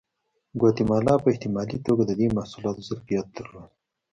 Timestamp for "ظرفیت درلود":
2.89-3.69